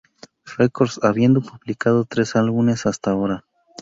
Records, 0.57 0.99
habiendo 1.03 1.41
publicado 1.43 2.05
tres 2.05 2.35
álbumes 2.35 2.87
hasta 2.87 3.11
ahora. 3.11 3.45